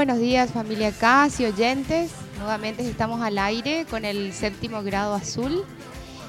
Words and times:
Buenos 0.00 0.18
días 0.18 0.50
familia 0.50 0.92
CAS 0.92 1.40
y 1.40 1.44
oyentes. 1.44 2.10
Nuevamente 2.38 2.88
estamos 2.88 3.20
al 3.20 3.36
aire 3.36 3.84
con 3.90 4.06
el 4.06 4.32
séptimo 4.32 4.82
grado 4.82 5.12
azul 5.12 5.62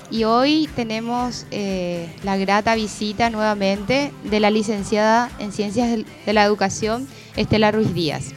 y 0.10 0.26
hoy 0.26 0.70
tenemos 0.76 1.46
eh, 1.52 2.14
la 2.26 2.36
grata 2.36 2.76
visita 2.76 3.30
nuevamente 3.30 4.12
de 4.26 4.40
la 4.42 4.50
licenciada 4.50 5.32
en 5.40 5.54
Ciencias 5.54 5.90
de 6.26 6.34
la 6.34 6.44
Educación, 6.44 7.08
Estela 7.38 7.72
Ruiz 7.72 7.94
Díaz. 7.94 8.34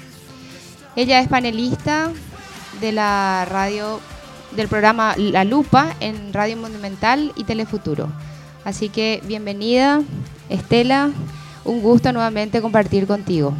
Ella 0.94 1.18
es 1.18 1.26
panelista 1.26 2.12
de 2.80 2.92
la 2.92 3.44
radio 3.50 3.98
del 4.52 4.68
programa 4.68 5.16
La 5.16 5.42
Lupa 5.42 5.96
en 5.98 6.32
Radio 6.32 6.58
Monumental 6.58 7.32
y 7.34 7.42
Telefuturo. 7.42 8.06
Así 8.64 8.88
que 8.88 9.20
bienvenida, 9.24 10.00
Estela. 10.48 11.10
Un 11.64 11.82
gusto 11.82 12.12
nuevamente 12.12 12.62
compartir 12.62 13.08
contigo. 13.08 13.52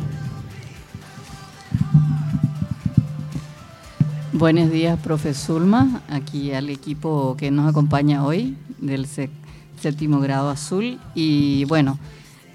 Buenos 4.37 4.73
días, 4.73 4.98
profe 4.98 5.33
Zulma, 5.33 6.02
aquí 6.09 6.51
al 6.51 6.69
equipo 6.69 7.37
que 7.38 7.52
nos 7.52 7.70
acompaña 7.70 8.27
hoy 8.27 8.56
del 8.79 9.06
séptimo 9.06 10.19
grado 10.19 10.51
azul. 10.51 10.98
Y 11.15 11.65
bueno, 11.66 12.01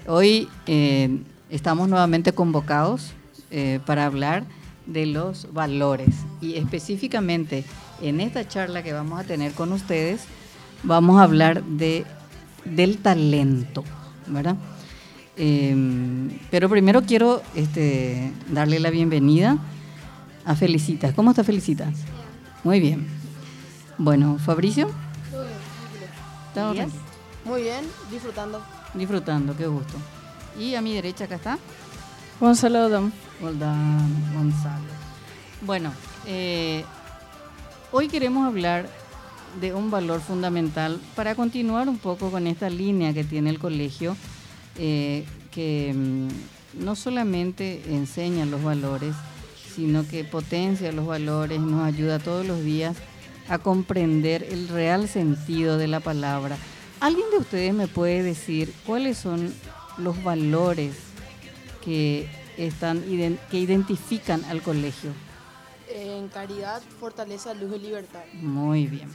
hoy 0.06 0.46
eh, 0.66 1.22
estamos 1.48 1.88
nuevamente 1.88 2.34
convocados 2.34 3.12
eh, 3.50 3.80
para 3.86 4.04
hablar 4.04 4.44
de 4.84 5.06
los 5.06 5.50
valores. 5.54 6.16
Y 6.42 6.56
específicamente 6.56 7.64
en 8.02 8.20
esta 8.20 8.46
charla 8.46 8.82
que 8.82 8.92
vamos 8.92 9.18
a 9.18 9.24
tener 9.24 9.52
con 9.52 9.72
ustedes, 9.72 10.24
vamos 10.82 11.18
a 11.18 11.22
hablar 11.22 11.64
de, 11.64 12.04
del 12.66 12.98
talento, 12.98 13.84
¿verdad? 14.26 14.56
Em, 15.34 16.28
pero 16.50 16.68
primero 16.68 17.00
quiero 17.00 17.40
este, 17.54 18.34
darle 18.50 18.80
la 18.80 18.90
bienvenida 18.90 19.56
a 20.50 20.56
Felicitas. 20.56 21.14
¿Cómo 21.14 21.30
está 21.30 21.44
Felicitas? 21.44 21.94
Muy 22.64 22.80
bien. 22.80 23.06
Bueno, 23.98 24.36
Fabricio. 24.38 24.90
Muy 26.56 26.72
bien. 26.74 26.90
Muy 27.44 27.62
bien, 27.62 27.84
disfrutando. 28.10 28.60
Disfrutando, 28.92 29.56
qué 29.56 29.68
gusto. 29.68 29.96
Y 30.58 30.74
a 30.74 30.82
mi 30.82 30.92
derecha 30.92 31.24
acá 31.24 31.36
está. 31.36 31.58
Gonzalo 32.40 32.88
Dom. 32.88 33.12
Gonzalo. 33.40 34.90
Bueno, 35.62 35.92
eh, 36.26 36.84
hoy 37.92 38.08
queremos 38.08 38.44
hablar 38.44 38.88
de 39.60 39.72
un 39.72 39.90
valor 39.90 40.20
fundamental 40.20 41.00
para 41.14 41.36
continuar 41.36 41.88
un 41.88 41.98
poco 41.98 42.30
con 42.30 42.48
esta 42.48 42.68
línea 42.68 43.14
que 43.14 43.22
tiene 43.22 43.50
el 43.50 43.60
colegio, 43.60 44.16
eh, 44.76 45.24
que 45.52 45.94
mm, 45.94 46.82
no 46.84 46.96
solamente 46.96 47.94
enseña 47.94 48.46
los 48.46 48.62
valores, 48.64 49.14
sino 49.74 50.06
que 50.06 50.24
potencia 50.24 50.92
los 50.92 51.06
valores, 51.06 51.60
nos 51.60 51.84
ayuda 51.84 52.18
todos 52.18 52.46
los 52.46 52.62
días 52.62 52.96
a 53.48 53.58
comprender 53.58 54.46
el 54.50 54.68
real 54.68 55.08
sentido 55.08 55.76
de 55.76 55.88
la 55.88 56.00
palabra. 56.00 56.56
¿Alguien 57.00 57.30
de 57.30 57.38
ustedes 57.38 57.74
me 57.74 57.88
puede 57.88 58.22
decir 58.22 58.72
cuáles 58.86 59.18
son 59.18 59.52
los 59.98 60.22
valores 60.22 60.94
que 61.84 62.28
están 62.56 63.02
que 63.02 63.58
identifican 63.58 64.44
al 64.44 64.62
colegio? 64.62 65.10
En 65.92 66.28
caridad, 66.28 66.82
fortaleza, 67.00 67.54
luz 67.54 67.76
y 67.76 67.78
libertad. 67.80 68.22
Muy 68.34 68.86
bien. 68.86 69.08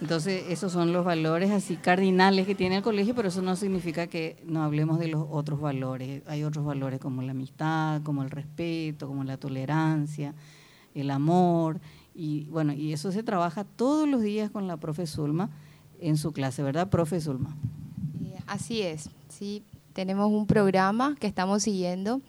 Entonces, 0.00 0.44
esos 0.48 0.72
son 0.72 0.92
los 0.92 1.04
valores 1.04 1.50
así 1.50 1.76
cardinales 1.76 2.46
que 2.46 2.54
tiene 2.54 2.76
el 2.76 2.82
colegio, 2.82 3.14
pero 3.14 3.28
eso 3.28 3.42
no 3.42 3.56
significa 3.56 4.06
que 4.06 4.36
no 4.44 4.62
hablemos 4.62 4.98
de 4.98 5.08
los 5.08 5.26
otros 5.30 5.60
valores. 5.60 6.22
Hay 6.26 6.44
otros 6.44 6.64
valores 6.64 7.00
como 7.00 7.22
la 7.22 7.30
amistad, 7.30 8.02
como 8.02 8.22
el 8.22 8.30
respeto, 8.30 9.06
como 9.06 9.24
la 9.24 9.36
tolerancia, 9.36 10.34
el 10.94 11.10
amor. 11.10 11.80
Y 12.14 12.44
bueno, 12.46 12.72
y 12.72 12.92
eso 12.92 13.12
se 13.12 13.22
trabaja 13.22 13.64
todos 13.64 14.08
los 14.08 14.20
días 14.20 14.50
con 14.50 14.66
la 14.66 14.76
profe 14.76 15.06
Zulma 15.06 15.50
en 16.00 16.16
su 16.16 16.32
clase, 16.32 16.62
¿verdad, 16.62 16.90
profe 16.90 17.20
Zulma? 17.20 17.56
Eh, 18.22 18.38
así 18.46 18.82
es, 18.82 19.10
sí. 19.28 19.62
Tenemos 19.92 20.30
un 20.30 20.46
programa 20.46 21.14
que 21.20 21.28
estamos 21.28 21.62
siguiendo 21.62 22.20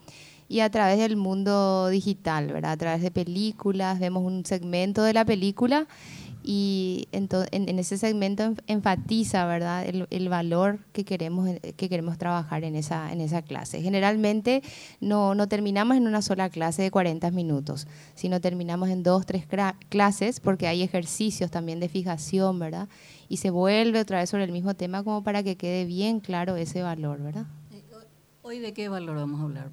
y 0.48 0.60
a 0.60 0.70
través 0.70 1.00
del 1.00 1.18
mundo 1.18 1.88
digital, 1.90 2.48
¿verdad? 2.48 2.74
A 2.74 2.78
través 2.78 3.02
de 3.02 3.10
películas, 3.10 4.00
vemos 4.00 4.24
un 4.24 4.46
segmento 4.46 5.02
de 5.04 5.14
la 5.14 5.26
película 5.26 5.88
y 6.48 7.08
en, 7.12 7.28
en, 7.52 7.80
ese 7.80 7.98
segmento 7.98 8.54
enfatiza 8.68 9.48
¿verdad? 9.48 9.84
El, 9.88 10.30
valor 10.30 10.78
que 10.94 11.04
queremos, 11.04 11.50
que 11.76 11.90
queremos 11.90 12.20
trabajar 12.20 12.64
en 12.64 12.76
esa, 12.76 13.12
en 13.12 13.20
esa 13.20 13.42
clase. 13.42 13.82
Generalmente 13.82 14.62
no, 15.00 15.34
no 15.34 15.48
terminamos 15.48 15.98
en 15.98 16.06
una 16.06 16.22
sola 16.22 16.50
clase 16.50 16.84
de 16.84 16.92
40 16.92 17.32
minutos, 17.32 17.88
sino 18.14 18.40
terminamos 18.42 18.90
en 18.90 19.02
dos, 19.02 19.26
tres 19.26 19.48
clases 19.90 20.40
porque 20.40 20.68
hay 20.68 20.84
ejercicios 20.84 21.50
también 21.50 21.80
de 21.80 21.90
fijación, 21.90 22.60
¿verdad? 22.60 22.90
Y 23.28 23.38
se 23.38 23.50
vuelve 23.50 24.00
otra 24.00 24.20
vez 24.20 24.30
sobre 24.30 24.44
el 24.44 24.52
mismo 24.52 24.76
tema 24.76 25.04
como 25.04 25.24
para 25.24 25.42
que 25.42 25.56
quede 25.56 25.86
bien 25.86 26.20
claro 26.20 26.58
ese 26.58 26.84
valor, 26.84 27.24
¿verdad? 27.24 27.48
¿Hoy 28.44 28.60
de 28.60 28.74
qué 28.74 28.88
valor 28.90 29.16
vamos 29.16 29.42
a 29.42 29.44
hablar? 29.46 29.72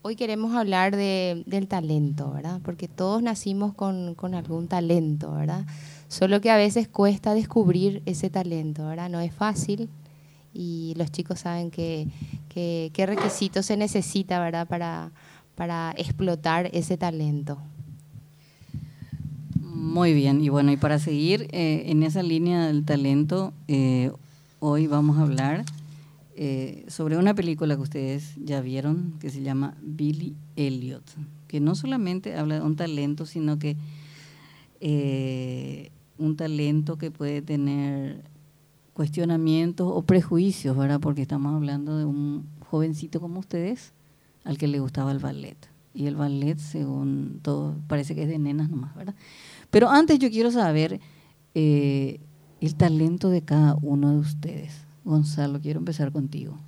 Hoy 0.00 0.14
queremos 0.14 0.54
hablar 0.54 0.94
de, 0.94 1.42
del 1.46 1.66
talento, 1.66 2.30
¿verdad? 2.30 2.60
Porque 2.62 2.86
todos 2.86 3.20
nacimos 3.20 3.74
con, 3.74 4.14
algún 4.32 4.68
talento, 4.68 5.32
¿verdad? 5.32 5.66
Solo 6.06 6.40
que 6.40 6.52
a 6.52 6.56
veces 6.56 6.86
cuesta 6.86 7.34
descubrir 7.34 8.02
ese 8.06 8.30
talento, 8.30 8.86
¿verdad? 8.86 9.10
No 9.10 9.18
es 9.18 9.34
fácil 9.34 9.88
y 10.54 10.94
los 10.96 11.10
chicos 11.10 11.40
saben 11.40 11.72
que, 11.72 12.06
qué 12.48 13.06
requisitos 13.06 13.66
se 13.66 13.76
necesita, 13.76 14.38
¿verdad? 14.38 14.68
Para, 14.68 15.10
para 15.56 15.92
explotar 15.96 16.70
ese 16.72 16.96
talento. 16.96 17.58
Muy 19.60 20.14
bien, 20.14 20.40
y 20.40 20.48
bueno, 20.48 20.70
y 20.70 20.76
para 20.76 21.00
seguir 21.00 21.48
eh, 21.50 21.84
en 21.86 22.04
esa 22.04 22.22
línea 22.22 22.68
del 22.68 22.84
talento, 22.84 23.52
eh, 23.66 24.12
hoy 24.60 24.86
vamos 24.86 25.18
a 25.18 25.22
hablar 25.22 25.64
eh, 26.40 26.84
sobre 26.86 27.16
una 27.16 27.34
película 27.34 27.74
que 27.74 27.82
ustedes 27.82 28.36
ya 28.36 28.60
vieron 28.60 29.14
que 29.18 29.28
se 29.28 29.42
llama 29.42 29.76
Billy 29.82 30.36
Elliot, 30.54 31.02
que 31.48 31.58
no 31.58 31.74
solamente 31.74 32.36
habla 32.36 32.54
de 32.54 32.60
un 32.60 32.76
talento, 32.76 33.26
sino 33.26 33.58
que 33.58 33.76
eh, 34.78 35.90
un 36.16 36.36
talento 36.36 36.96
que 36.96 37.10
puede 37.10 37.42
tener 37.42 38.22
cuestionamientos 38.94 39.90
o 39.92 40.02
prejuicios, 40.02 40.76
¿verdad? 40.76 41.00
Porque 41.00 41.22
estamos 41.22 41.56
hablando 41.56 41.98
de 41.98 42.04
un 42.04 42.46
jovencito 42.70 43.20
como 43.20 43.40
ustedes 43.40 43.92
al 44.44 44.58
que 44.58 44.68
le 44.68 44.78
gustaba 44.78 45.10
el 45.10 45.18
ballet. 45.18 45.56
Y 45.92 46.06
el 46.06 46.14
ballet, 46.14 46.60
según 46.60 47.40
todo, 47.42 47.74
parece 47.88 48.14
que 48.14 48.22
es 48.22 48.28
de 48.28 48.38
nenas 48.38 48.70
nomás, 48.70 48.94
¿verdad? 48.94 49.16
Pero 49.72 49.90
antes 49.90 50.20
yo 50.20 50.30
quiero 50.30 50.52
saber 50.52 51.00
eh, 51.56 52.20
el 52.60 52.76
talento 52.76 53.28
de 53.28 53.42
cada 53.42 53.74
uno 53.82 54.12
de 54.12 54.18
ustedes. 54.18 54.87
Gonzalo, 55.08 55.58
quiero 55.58 55.78
empezar 55.78 56.12
contigo. 56.12 56.58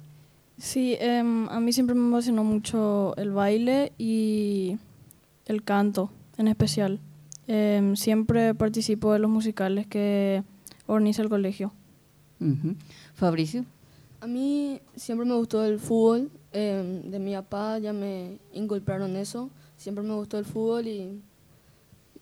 Sí, 0.56 0.96
em, 0.98 1.46
a 1.50 1.60
mí 1.60 1.72
siempre 1.72 1.94
me 1.94 2.00
emocionó 2.00 2.42
mucho 2.42 3.14
el 3.16 3.32
baile 3.32 3.92
y 3.98 4.78
el 5.44 5.62
canto 5.62 6.10
en 6.38 6.48
especial. 6.48 7.00
Em, 7.46 7.96
siempre 7.96 8.54
participo 8.54 9.12
de 9.12 9.18
los 9.18 9.30
musicales 9.30 9.86
que 9.86 10.42
organiza 10.86 11.20
el 11.22 11.28
colegio. 11.28 11.72
Fabricio. 13.12 13.66
A 14.20 14.26
mí 14.26 14.80
siempre 14.96 15.26
me 15.26 15.34
gustó 15.34 15.62
el 15.62 15.78
fútbol. 15.78 16.30
Em, 16.52 17.10
de 17.10 17.18
mi 17.18 17.34
papá 17.34 17.78
ya 17.78 17.92
me 17.92 18.38
inculparon 18.54 19.16
eso. 19.16 19.50
Siempre 19.76 20.02
me 20.02 20.14
gustó 20.14 20.38
el 20.38 20.46
fútbol 20.46 20.86
y, 20.86 21.20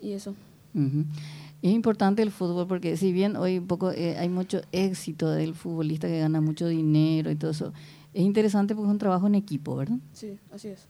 y 0.01 0.13
eso. 0.13 0.35
Es 0.75 1.73
importante 1.73 2.23
el 2.23 2.31
fútbol 2.31 2.67
porque 2.69 2.97
si 2.97 3.13
bien 3.13 3.37
hoy 3.37 3.59
un 3.59 3.67
poco 3.67 3.91
eh, 3.91 4.17
hay 4.17 4.29
mucho 4.29 4.61
éxito 4.71 5.31
del 5.31 5.55
futbolista 5.55 6.07
que 6.07 6.21
gana 6.21 6.41
mucho 6.41 6.69
dinero 6.69 7.31
y 7.31 7.37
todo 7.37 7.51
eso, 7.51 7.73
es 8.15 8.23
interesante 8.23 8.75
porque 8.75 8.89
es 8.89 8.93
un 8.93 8.99
trabajo 8.99 9.27
en 9.27 9.35
equipo, 9.35 9.77
¿verdad? 9.77 9.99
Sí, 10.13 10.39
así 10.53 10.69
es. 10.69 10.87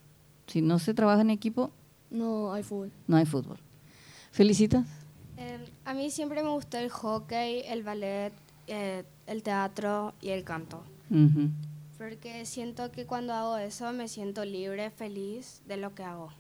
Si 0.47 0.61
no 0.61 0.79
se 0.79 0.95
trabaja 0.95 1.23
en 1.23 1.31
equipo, 1.31 1.71
no 2.11 2.53
hay 2.53 2.63
fútbol. 2.63 2.91
No 3.07 3.17
hay 3.17 3.27
fútbol. 3.27 3.59
¿Felicitas? 4.31 4.87
a 5.85 5.95
mí 5.95 6.11
siempre 6.11 6.43
me 6.43 6.51
gustó 6.51 6.79
el 6.79 6.91
hockey, 6.91 7.63
el 7.67 7.83
ballet, 7.83 8.33
eh, 8.67 9.05
el 9.27 9.43
teatro 9.43 10.13
y 10.21 10.31
el 10.31 10.45
canto. 10.45 10.83
Porque 11.97 12.45
siento 12.45 12.91
que 12.93 13.07
cuando 13.07 13.33
hago 13.33 13.57
eso 13.57 13.93
me 13.93 14.09
siento 14.09 14.45
libre, 14.45 14.91
feliz 14.91 15.63
de 15.67 15.77
lo 15.77 15.95
que 15.95 16.03
hago. 16.03 16.31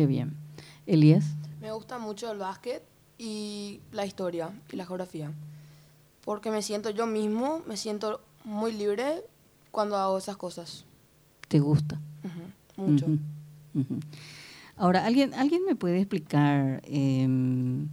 Qué 0.00 0.06
bien. 0.06 0.32
Elías. 0.86 1.36
Me 1.60 1.72
gusta 1.72 1.98
mucho 1.98 2.32
el 2.32 2.38
básquet 2.38 2.82
y 3.18 3.80
la 3.92 4.06
historia 4.06 4.50
y 4.72 4.76
la 4.76 4.86
geografía. 4.86 5.30
Porque 6.24 6.50
me 6.50 6.62
siento 6.62 6.88
yo 6.88 7.06
mismo, 7.06 7.60
me 7.66 7.76
siento 7.76 8.22
muy 8.42 8.72
libre 8.72 9.22
cuando 9.70 9.98
hago 9.98 10.16
esas 10.16 10.38
cosas. 10.38 10.86
¿Te 11.48 11.60
gusta? 11.60 12.00
mucho. 12.78 13.08
Ahora, 14.78 15.04
¿alguien, 15.04 15.34
¿alguien 15.34 15.66
me 15.66 15.74
puede 15.74 15.98
explicar 15.98 16.80
em, 16.86 17.88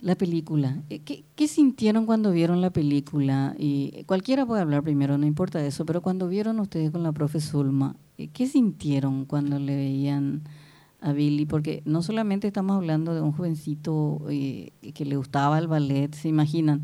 la 0.00 0.14
película? 0.14 0.78
Eh, 0.88 1.00
¿Qué, 1.00 1.24
¿Qué, 1.36 1.46
sintieron 1.46 2.06
cuando 2.06 2.32
vieron 2.32 2.62
la 2.62 2.70
película? 2.70 3.54
Y 3.58 4.02
cualquiera 4.04 4.46
puede 4.46 4.62
hablar 4.62 4.82
primero, 4.82 5.18
no 5.18 5.26
importa 5.26 5.62
eso, 5.62 5.84
pero 5.84 6.00
cuando 6.00 6.26
vieron 6.26 6.58
ustedes 6.58 6.90
con 6.90 7.02
la 7.02 7.12
profe 7.12 7.42
Zulma 7.42 7.96
¿qué 8.16 8.46
sintieron 8.46 9.24
cuando 9.24 9.58
le 9.58 9.74
veían 9.74 10.42
a 11.00 11.12
Billy? 11.12 11.46
Porque 11.46 11.82
no 11.84 12.02
solamente 12.02 12.46
estamos 12.46 12.76
hablando 12.76 13.14
de 13.14 13.20
un 13.20 13.32
jovencito 13.32 14.22
eh, 14.28 14.72
que 14.94 15.04
le 15.04 15.16
gustaba 15.16 15.58
el 15.58 15.68
ballet, 15.68 16.14
se 16.14 16.28
imaginan, 16.28 16.82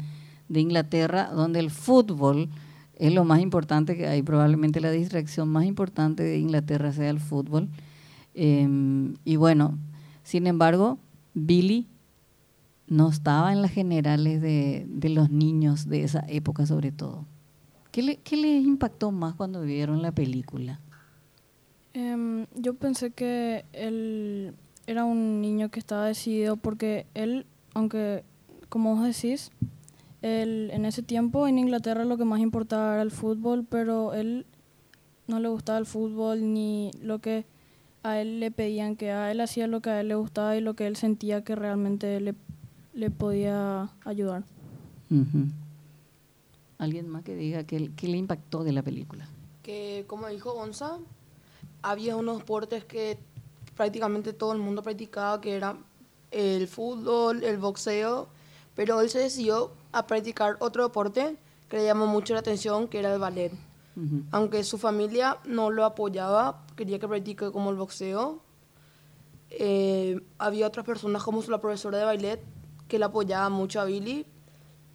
de 0.48 0.60
Inglaterra, 0.60 1.30
donde 1.32 1.60
el 1.60 1.70
fútbol 1.70 2.48
es 2.96 3.14
lo 3.14 3.24
más 3.24 3.40
importante 3.40 3.96
que 3.96 4.06
hay, 4.06 4.22
probablemente 4.22 4.80
la 4.80 4.90
distracción 4.90 5.48
más 5.48 5.64
importante 5.64 6.22
de 6.22 6.38
Inglaterra 6.38 6.92
sea 6.92 7.08
el 7.08 7.20
fútbol. 7.20 7.68
Em, 8.34 9.14
y 9.24 9.36
bueno, 9.36 9.78
sin 10.22 10.46
embargo, 10.46 10.98
Billy 11.32 11.86
no 12.88 13.08
estaba 13.08 13.52
en 13.52 13.62
las 13.62 13.70
generales 13.70 14.42
de, 14.42 14.86
los 15.08 15.30
niños 15.30 15.88
de 15.88 16.02
esa 16.02 16.24
época 16.28 16.66
sobre 16.66 16.92
todo. 16.92 17.24
¿Qué, 17.92 18.02
le, 18.02 18.16
qué 18.18 18.36
les 18.36 18.64
impactó 18.64 19.12
más 19.12 19.34
cuando 19.34 19.62
vieron 19.62 20.02
la 20.02 20.12
película? 20.12 20.80
Em, 21.94 22.46
yo 22.54 22.75
pensé 22.75 23.10
que 23.10 23.64
él 23.72 24.54
era 24.87 25.04
un 25.04 25.40
niño 25.40 25.70
que 25.70 25.81
estaba 25.81 26.06
decidido 26.06 26.56
porque 26.56 27.06
él, 27.14 27.46
aunque 27.75 28.25
como 28.69 28.94
vos 28.94 29.04
decís, 29.04 29.50
él, 30.22 30.70
en 30.72 30.84
ese 30.84 31.02
tiempo 31.02 31.48
en 31.48 31.58
Inglaterra 31.58 32.04
lo 32.04 32.16
que 32.16 32.25
más 32.25 32.40
importaba 32.40 32.94
era 32.94 33.02
el 33.02 33.10
fútbol, 33.10 33.66
pero 33.69 34.14
él 34.14 34.46
no 35.26 35.40
le 35.40 35.48
gustaba 35.48 35.78
el 35.78 35.87
fútbol 35.87 36.52
ni 36.52 36.90
lo 37.00 37.19
que 37.19 37.44
a 38.02 38.20
él 38.20 38.40
le 38.40 38.50
pedían 38.50 38.96
que 38.96 39.10
a 39.10 39.31
él 39.31 39.40
hacía 39.40 39.66
lo 39.66 39.81
que 39.81 39.90
a 39.90 40.00
él 40.00 40.08
le 40.08 40.14
gustaba 40.14 40.56
y 40.56 40.60
lo 40.60 40.75
que 40.75 40.87
él 40.87 40.96
sentía 40.96 41.44
que 41.44 41.54
realmente 41.54 42.20
le 42.20 42.34
le 42.92 43.10
podía 43.10 43.90
ayudar. 44.04 44.44
¿Alguien 46.78 47.08
más 47.08 47.25
que 47.25 47.34
diga 47.34 47.64
qué, 47.64 47.78
le 47.78 48.16
impactó 48.16 48.64
de 48.64 48.72
la 48.72 48.82
película? 48.82 49.28
Que, 49.62 50.04
como 50.06 50.28
dijo 50.28 50.54
Gonza, 50.54 50.98
había 51.82 52.16
unos 52.16 52.38
deportes 52.38 52.84
que 52.84 53.18
prácticamente 53.76 54.32
todo 54.32 54.52
el 54.52 54.58
mundo 54.58 54.82
practicaba, 54.82 55.40
que 55.40 55.54
era 55.54 55.76
el 56.30 56.68
fútbol, 56.68 57.44
el 57.44 57.58
boxeo, 57.58 58.28
pero 58.74 59.00
él 59.00 59.10
se 59.10 59.18
decidió 59.18 59.72
a 59.92 60.06
practicar 60.06 60.56
otro 60.60 60.82
deporte 60.84 61.36
que 61.68 61.76
le 61.78 61.84
llamó 61.84 62.06
mucho 62.06 62.34
la 62.34 62.40
atención, 62.40 62.88
que 62.88 62.98
era 62.98 63.12
el 63.12 63.18
ballet. 63.18 63.52
Aunque 64.30 64.64
su 64.64 64.78
familia 64.78 65.38
no 65.44 65.70
lo 65.70 65.84
apoyaba, 65.84 66.64
quería 66.74 66.98
que 66.98 67.06
practique 67.06 67.50
como 67.50 67.70
el 67.70 67.76
boxeo. 67.76 68.40
Eh, 69.50 70.20
había 70.38 70.66
otras 70.66 70.86
personas 70.86 71.22
como 71.22 71.42
la 71.42 71.60
profesora 71.60 71.98
de 71.98 72.04
ballet 72.04 72.40
que 72.88 72.98
la 72.98 73.06
apoyaba 73.06 73.50
mucho 73.50 73.80
a 73.80 73.84
Billy 73.84 74.24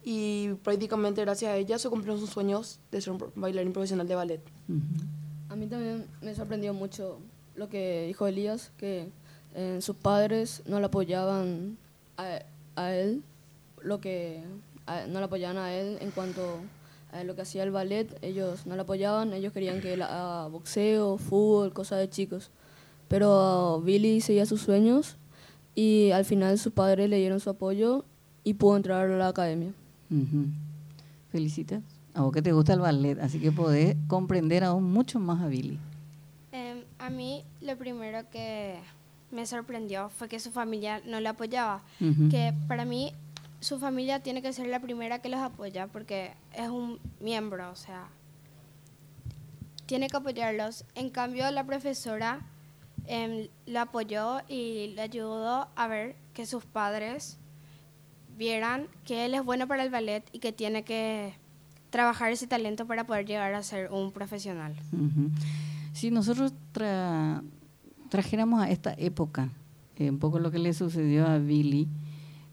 y 0.02 0.54
prácticamente 0.62 1.20
gracias 1.22 1.50
a 1.50 1.56
ella 1.56 1.78
se 1.78 1.88
cumplieron 1.88 2.20
sus 2.20 2.30
sueños 2.30 2.78
de 2.90 3.00
ser 3.00 3.12
un 3.12 3.32
bailarín 3.34 3.72
profesional 3.72 4.06
de 4.06 4.14
ballet. 4.14 4.42
A 5.56 5.58
mí 5.58 5.68
también 5.68 6.04
me 6.20 6.34
sorprendió 6.34 6.74
mucho 6.74 7.18
lo 7.54 7.70
que 7.70 8.08
dijo 8.08 8.26
Elías, 8.26 8.72
que 8.76 9.08
eh, 9.54 9.78
sus 9.80 9.96
padres 9.96 10.62
no 10.66 10.80
le 10.80 10.84
apoyaban 10.84 11.78
a, 12.18 12.92
él, 12.92 13.22
lo 13.80 13.98
que 13.98 14.42
no 15.08 15.18
le 15.18 15.24
apoyaban 15.24 15.56
a 15.56 15.72
él 15.72 15.96
en 16.02 16.10
cuanto 16.10 16.58
a 17.10 17.24
lo 17.24 17.34
que 17.34 17.40
hacía 17.40 17.62
el 17.62 17.70
ballet, 17.70 18.18
ellos 18.20 18.66
no 18.66 18.76
le 18.76 18.82
apoyaban, 18.82 19.32
ellos 19.32 19.54
querían 19.54 19.80
que 19.80 19.94
él 19.94 20.02
haga 20.02 20.46
boxeo, 20.48 21.16
fútbol, 21.16 21.72
cosas 21.72 22.00
de 22.00 22.10
chicos. 22.10 22.50
Pero 23.08 23.80
Billy 23.80 24.20
seguía 24.20 24.44
sus 24.44 24.60
sueños 24.60 25.16
y 25.74 26.10
al 26.10 26.26
final 26.26 26.58
sus 26.58 26.74
padres 26.74 27.08
le 27.08 27.16
dieron 27.16 27.40
su 27.40 27.48
apoyo 27.48 28.04
y 28.44 28.52
pudo 28.52 28.76
entrar 28.76 29.10
a 29.10 29.16
la 29.16 29.28
academia. 29.28 29.72
Felicitas. 31.32 31.95
A 32.16 32.22
vos 32.22 32.32
que 32.32 32.40
te 32.40 32.52
gusta 32.52 32.72
el 32.72 32.80
ballet, 32.80 33.20
así 33.20 33.38
que 33.38 33.52
podés 33.52 33.94
comprender 34.08 34.64
aún 34.64 34.90
mucho 34.90 35.20
más 35.20 35.42
a 35.42 35.48
Billy. 35.48 35.78
Em, 36.50 36.82
a 36.98 37.10
mí 37.10 37.44
lo 37.60 37.76
primero 37.76 38.28
que 38.30 38.78
me 39.30 39.44
sorprendió 39.44 40.08
fue 40.08 40.26
que 40.26 40.40
su 40.40 40.50
familia 40.50 41.02
no 41.04 41.20
le 41.20 41.28
apoyaba. 41.28 41.82
Que 42.30 42.54
para 42.68 42.86
mí 42.86 43.12
su 43.60 43.78
familia 43.78 44.20
tiene 44.20 44.40
que 44.40 44.54
ser 44.54 44.68
la 44.68 44.80
primera 44.80 45.20
que 45.20 45.28
los 45.28 45.40
apoya 45.40 45.88
porque 45.88 46.32
es 46.54 46.70
un 46.70 46.98
miembro, 47.20 47.70
o 47.70 47.76
sea, 47.76 48.08
tiene 49.84 50.08
que 50.08 50.16
apoyarlos. 50.16 50.86
En 50.94 51.10
cambio, 51.10 51.50
la 51.50 51.64
profesora 51.64 52.46
eh, 53.06 53.50
lo 53.66 53.80
apoyó 53.80 54.40
y 54.48 54.94
le 54.94 55.02
ayudó 55.02 55.68
a 55.76 55.86
ver 55.86 56.16
que 56.32 56.46
sus 56.46 56.64
padres 56.64 57.36
vieran 58.38 58.88
que 59.04 59.26
él 59.26 59.34
es 59.34 59.44
bueno 59.44 59.68
para 59.68 59.82
el 59.82 59.90
ballet 59.90 60.24
y 60.32 60.38
que 60.38 60.52
tiene 60.52 60.82
que 60.82 61.34
trabajar 61.90 62.32
ese 62.32 62.46
talento 62.46 62.86
para 62.86 63.06
poder 63.06 63.26
llegar 63.26 63.54
a 63.54 63.62
ser 63.62 63.90
un 63.90 64.12
profesional. 64.12 64.74
Si 65.92 66.10
nosotros 66.10 66.52
trajéramos 68.08 68.62
a 68.62 68.70
esta 68.70 68.94
época 68.98 69.50
eh, 69.96 70.10
un 70.10 70.18
poco 70.18 70.38
lo 70.38 70.50
que 70.50 70.58
le 70.58 70.74
sucedió 70.74 71.26
a 71.26 71.38
Billy, 71.38 71.88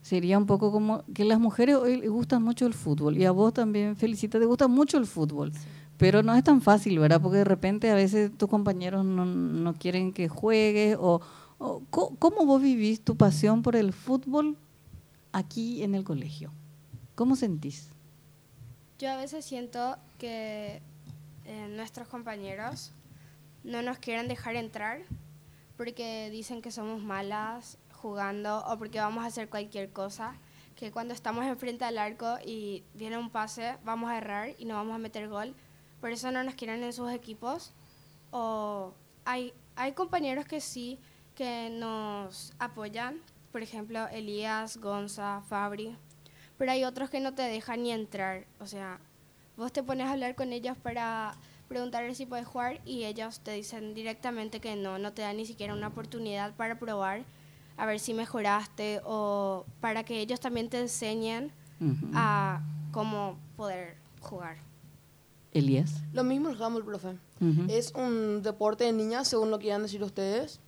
sería 0.01 0.37
un 0.37 0.45
poco 0.45 0.71
como 0.71 1.03
que 1.13 1.25
las 1.25 1.39
mujeres 1.39 1.75
hoy 1.75 1.97
les 1.97 2.09
gustan 2.09 2.43
mucho 2.43 2.65
el 2.65 2.73
fútbol 2.73 3.17
y 3.17 3.25
a 3.25 3.31
vos 3.31 3.53
también, 3.53 3.95
Felicita, 3.95 4.39
te 4.39 4.45
gusta 4.45 4.67
mucho 4.67 4.97
el 4.97 5.05
fútbol. 5.05 5.51
Pero 5.97 6.23
no 6.23 6.33
es 6.33 6.43
tan 6.43 6.61
fácil, 6.61 6.99
¿verdad? 6.99 7.21
Porque 7.21 7.37
de 7.37 7.43
repente 7.43 7.91
a 7.91 7.95
veces 7.95 8.31
tus 8.35 8.49
compañeros 8.49 9.05
no, 9.05 9.25
no 9.25 9.73
quieren 9.75 10.11
que 10.11 10.27
juegues 10.27 10.97
o, 10.99 11.21
¿cómo 11.89 12.45
vos 12.45 12.61
vivís 12.61 13.01
tu 13.01 13.15
pasión 13.15 13.61
por 13.61 13.75
el 13.75 13.93
fútbol 13.93 14.57
aquí 15.31 15.83
en 15.83 15.95
el 15.95 16.03
colegio? 16.03 16.51
¿Cómo 17.15 17.35
sentís? 17.35 17.92
Yo 18.99 19.11
a 19.11 19.17
veces 19.17 19.43
siento 19.43 19.97
que 20.17 20.81
eh, 21.45 21.67
nuestros 21.69 22.07
compañeros 22.07 22.91
no 23.63 23.81
nos 23.81 23.97
quieren 23.97 24.27
dejar 24.27 24.55
entrar 24.55 25.01
porque 25.77 26.29
dicen 26.29 26.61
que 26.61 26.71
somos 26.71 27.01
malas 27.01 27.77
jugando 27.91 28.63
o 28.67 28.77
porque 28.77 28.99
vamos 28.99 29.23
a 29.23 29.27
hacer 29.27 29.49
cualquier 29.49 29.91
cosa, 29.91 30.35
que 30.75 30.91
cuando 30.91 31.13
estamos 31.13 31.45
enfrente 31.45 31.85
al 31.85 31.97
arco 31.97 32.37
y 32.45 32.83
viene 32.93 33.17
un 33.17 33.29
pase 33.29 33.77
vamos 33.83 34.09
a 34.09 34.17
errar 34.17 34.49
y 34.57 34.65
no 34.65 34.75
vamos 34.75 34.95
a 34.95 34.99
meter 34.99 35.27
gol. 35.29 35.55
Por 35.99 36.11
eso 36.11 36.31
no 36.31 36.43
nos 36.43 36.55
quieren 36.55 36.83
en 36.83 36.93
sus 36.93 37.11
equipos. 37.11 37.71
O 38.31 38.93
hay, 39.25 39.53
hay 39.75 39.93
compañeros 39.93 40.45
que 40.45 40.59
sí, 40.59 40.99
que 41.35 41.69
nos 41.71 42.53
apoyan, 42.59 43.21
por 43.51 43.61
ejemplo, 43.61 44.07
Elías, 44.09 44.77
Gonza, 44.77 45.41
Fabri, 45.47 45.95
pero 46.63 46.71
hay 46.71 46.85
otros 46.85 47.09
que 47.09 47.19
no 47.19 47.33
te 47.33 47.41
dejan 47.41 47.83
ni 47.83 47.91
entrar. 47.91 48.45
O 48.61 48.67
sea, 48.67 48.97
vos 49.57 49.73
te 49.73 49.83
pones 49.83 50.07
a 50.07 50.13
hablar 50.13 50.33
con 50.33 50.53
ellos 50.53 50.77
para 50.77 51.35
preguntarles 51.67 52.15
si 52.15 52.25
puedes 52.25 52.47
jugar 52.47 52.79
y 52.85 53.03
ellos 53.03 53.41
te 53.41 53.51
dicen 53.51 53.93
directamente 53.93 54.61
que 54.61 54.77
no, 54.77 54.97
no 54.97 55.11
te 55.11 55.23
dan 55.23 55.35
ni 55.35 55.45
siquiera 55.45 55.73
una 55.73 55.87
oportunidad 55.87 56.55
para 56.55 56.79
probar 56.79 57.25
a 57.75 57.85
ver 57.85 57.99
si 57.99 58.13
mejoraste 58.13 59.01
o 59.03 59.65
para 59.81 60.05
que 60.05 60.21
ellos 60.21 60.39
también 60.39 60.69
te 60.69 60.79
enseñen 60.79 61.51
a 62.13 62.61
cómo 62.93 63.37
poder 63.57 63.97
jugar. 64.21 64.55
Elías. 65.51 66.01
Lo 66.13 66.23
mismo 66.23 66.47
el 66.47 66.63
handball, 66.63 66.85
profe. 66.85 67.17
Es 67.67 67.91
un 67.93 68.41
deporte 68.41 68.85
de 68.85 68.93
niñas, 68.93 69.27
según 69.27 69.51
lo 69.51 69.59
quieran 69.59 69.81
decir 69.81 70.01
ustedes. 70.01 70.61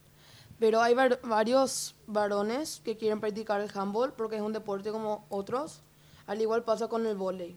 Pero 0.59 0.81
hay 0.81 0.95
varios 1.23 1.95
varones 2.07 2.81
que 2.83 2.95
quieren 2.97 3.19
practicar 3.19 3.61
el 3.61 3.69
handball 3.73 4.13
porque 4.13 4.37
es 4.37 4.41
un 4.41 4.53
deporte 4.53 4.91
como 4.91 5.25
otros. 5.29 5.81
Al 6.27 6.41
igual 6.41 6.63
pasa 6.63 6.87
con 6.87 7.05
el 7.05 7.17
volei. 7.17 7.55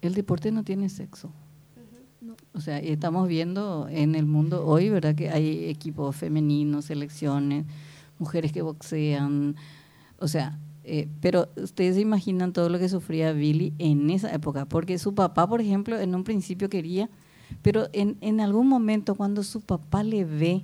El 0.00 0.14
deporte 0.14 0.50
no 0.50 0.64
tiene 0.64 0.88
sexo. 0.88 1.30
O 2.52 2.60
sea, 2.60 2.78
estamos 2.78 3.28
viendo 3.28 3.86
en 3.90 4.14
el 4.14 4.26
mundo 4.26 4.66
hoy, 4.66 4.88
¿verdad? 4.88 5.14
Que 5.14 5.30
hay 5.30 5.68
equipos 5.68 6.16
femeninos, 6.16 6.86
selecciones, 6.86 7.66
mujeres 8.18 8.52
que 8.52 8.62
boxean. 8.62 9.54
O 10.18 10.26
sea, 10.26 10.58
eh, 10.84 11.06
pero 11.20 11.48
ustedes 11.56 11.96
se 11.96 12.00
imaginan 12.00 12.52
todo 12.52 12.68
lo 12.70 12.78
que 12.78 12.88
sufría 12.88 13.32
Billy 13.32 13.74
en 13.78 14.08
esa 14.10 14.32
época, 14.32 14.64
porque 14.64 14.98
su 14.98 15.14
papá, 15.14 15.46
por 15.46 15.60
ejemplo, 15.60 15.98
en 15.98 16.14
un 16.14 16.24
principio 16.24 16.68
quería, 16.68 17.10
pero 17.62 17.88
en, 17.92 18.16
en 18.20 18.40
algún 18.40 18.68
momento 18.68 19.14
cuando 19.14 19.42
su 19.42 19.60
papá 19.60 20.02
le 20.02 20.24
ve 20.24 20.62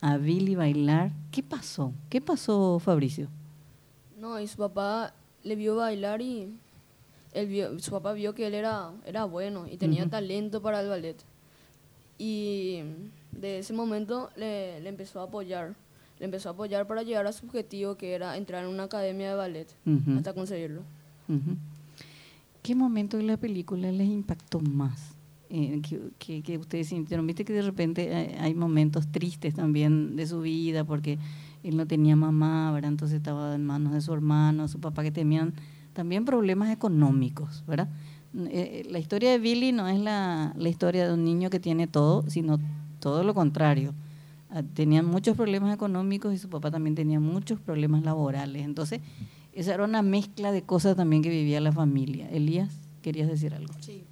a 0.00 0.16
Billy 0.16 0.54
bailar, 0.54 1.12
¿qué 1.30 1.42
pasó? 1.42 1.92
¿Qué 2.08 2.20
pasó, 2.20 2.78
Fabricio? 2.78 3.28
No, 4.18 4.38
y 4.40 4.46
su 4.46 4.56
papá 4.56 5.14
le 5.42 5.56
vio 5.56 5.76
bailar 5.76 6.20
y 6.22 6.52
él 7.32 7.46
vio, 7.46 7.78
su 7.78 7.90
papá 7.90 8.12
vio 8.12 8.34
que 8.34 8.46
él 8.46 8.54
era, 8.54 8.90
era 9.06 9.24
bueno 9.24 9.66
y 9.66 9.76
tenía 9.76 10.08
talento 10.08 10.60
para 10.60 10.80
el 10.80 10.88
ballet. 10.88 11.16
Y 12.18 12.80
de 13.32 13.58
ese 13.58 13.72
momento 13.72 14.30
le, 14.36 14.80
le 14.80 14.88
empezó 14.88 15.20
a 15.20 15.24
apoyar 15.24 15.74
le 16.22 16.26
empezó 16.26 16.50
a 16.50 16.52
apoyar 16.52 16.86
para 16.86 17.02
llegar 17.02 17.26
a 17.26 17.32
su 17.32 17.46
objetivo, 17.46 17.96
que 17.96 18.14
era 18.14 18.36
entrar 18.36 18.62
en 18.62 18.70
una 18.70 18.84
academia 18.84 19.30
de 19.30 19.34
ballet, 19.34 19.66
hasta 20.16 20.32
conseguirlo. 20.32 20.82
¿Qué 22.62 22.76
momento 22.76 23.16
de 23.16 23.24
la 23.24 23.36
película 23.36 23.90
les 23.90 24.06
impactó 24.06 24.60
más? 24.60 25.16
Eh, 25.54 25.82
que, 26.18 26.56
ustedes 26.56 26.88
sintieron, 26.88 27.26
viste 27.26 27.44
que 27.44 27.52
de 27.52 27.60
repente 27.60 28.34
hay, 28.40 28.54
momentos 28.54 29.12
tristes 29.12 29.52
también 29.52 30.16
de 30.16 30.26
su 30.26 30.40
vida 30.40 30.82
porque 30.84 31.18
él 31.62 31.76
no 31.76 31.86
tenía 31.86 32.16
mamá, 32.16 32.74
entonces 32.82 33.18
estaba 33.18 33.54
en 33.54 33.66
manos 33.66 33.92
de 33.92 34.00
su 34.00 34.14
hermano, 34.14 34.66
su 34.66 34.80
papá 34.80 35.02
que 35.02 35.10
tenían 35.10 35.52
también 35.92 36.24
problemas 36.24 36.70
económicos, 36.70 37.64
¿verdad? 37.66 37.90
Eh, 38.34 38.86
la 38.88 38.98
historia 38.98 39.30
de 39.30 39.38
Billy 39.38 39.72
no 39.72 39.88
es 39.88 40.00
la, 40.00 40.54
la 40.56 40.68
historia 40.70 41.06
de 41.06 41.12
un 41.12 41.22
niño 41.22 41.50
que 41.50 41.60
tiene 41.60 41.86
todo, 41.86 42.24
sino 42.30 42.58
todo 42.98 43.22
lo 43.22 43.34
contrario. 43.34 43.92
Ah, 44.48 44.62
tenían 44.62 45.04
muchos 45.04 45.36
problemas 45.36 45.74
económicos 45.74 46.32
y 46.32 46.38
su 46.38 46.48
papá 46.48 46.70
también 46.70 46.94
tenía 46.94 47.20
muchos 47.20 47.60
problemas 47.60 48.04
laborales. 48.04 48.64
Entonces, 48.64 49.02
esa 49.52 49.74
era 49.74 49.84
una 49.84 50.00
mezcla 50.00 50.50
de 50.50 50.62
cosas 50.62 50.96
también 50.96 51.20
que 51.20 51.28
vivía 51.28 51.60
la 51.60 51.72
familia. 51.72 52.30
Elías, 52.30 52.70
¿querías 53.02 53.28
decir 53.28 53.52
algo? 53.52 53.74
Sí. 53.80 54.04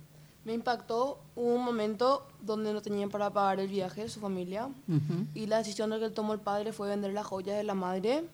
Me 0.45 0.55
impactó 0.55 1.21
un 1.37 1.63
momento 1.63 2.27
donde 2.41 2.73
no 2.73 2.81
tenían 2.81 3.11
para 3.11 3.31
pagar 3.31 3.61
el 3.61 3.69
viaje 3.69 4.03
de 4.03 4.09
su 4.09 4.21
familia 4.21 4.71
y 5.35 5.47
la 5.47 5.59
decisión 5.59 5.91
que 5.99 6.11
tomó 6.11 6.33
el 6.33 6.41
padre 6.41 6.73
fue 6.73 6.89
vender 6.89 7.13
las 7.13 7.27
joyas 7.27 7.57
de 7.57 7.65
la 7.65 7.75
madre 7.75 8.25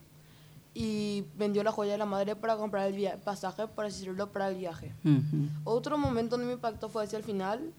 y 0.72 1.24
vendió 1.36 1.64
la 1.64 1.72
joya 1.72 1.92
de 1.92 1.98
la 1.98 2.06
madre 2.06 2.36
para 2.36 2.56
comprar 2.56 2.92
el 2.92 3.18
pasaje 3.20 3.66
para 3.66 3.88
decirlo 3.88 4.30
para 4.30 4.48
el 4.48 4.56
viaje. 4.56 4.94
Otro 5.64 5.98
momento 5.98 6.36
donde 6.36 6.46
me 6.46 6.52
impactó 6.52 6.88
fue 6.88 7.04
hacia 7.04 7.16
el 7.18 7.24
final, 7.24 7.72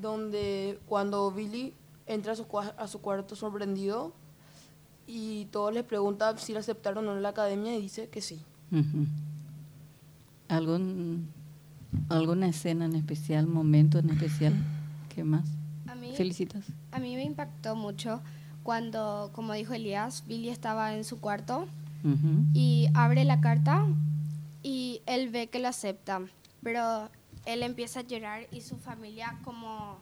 donde 0.00 0.78
cuando 0.86 1.30
Billy 1.30 1.74
entra 2.06 2.32
a 2.32 2.36
su, 2.36 2.46
a 2.58 2.88
su 2.88 3.00
cuarto 3.00 3.36
sorprendido 3.36 4.14
y 5.06 5.46
todos 5.46 5.74
les 5.74 5.84
preguntan 5.84 6.38
si 6.38 6.52
le 6.52 6.60
aceptaron 6.60 7.04
o 7.04 7.10
no 7.10 7.16
en 7.16 7.22
la 7.22 7.30
academia 7.30 7.76
y 7.76 7.82
dice 7.82 8.08
que 8.08 8.22
sí. 8.22 8.40
¿Algún, 10.48 11.28
¿Alguna 12.08 12.48
escena 12.48 12.84
en 12.84 12.94
especial, 12.94 13.46
momento 13.46 13.98
en 13.98 14.10
especial? 14.10 14.54
¿Qué 15.14 15.24
más? 15.24 15.46
A 15.86 15.94
mí, 15.94 16.12
Felicitas. 16.14 16.64
A 16.92 16.98
mí 16.98 17.16
me 17.16 17.24
impactó 17.24 17.76
mucho 17.76 18.22
cuando, 18.62 19.30
como 19.34 19.52
dijo 19.52 19.74
Elías, 19.74 20.24
Billy 20.26 20.48
estaba 20.48 20.94
en 20.94 21.04
su 21.04 21.20
cuarto 21.20 21.66
y 22.52 22.88
abre 22.92 23.24
la 23.24 23.40
carta 23.40 23.86
y 24.62 25.00
él 25.06 25.30
ve 25.30 25.46
que 25.46 25.58
lo 25.58 25.68
acepta, 25.68 26.20
pero 26.62 27.08
él 27.46 27.62
empieza 27.62 28.00
a 28.00 28.02
llorar 28.02 28.46
y 28.52 28.60
su 28.60 28.76
familia 28.76 29.38
como 29.42 29.98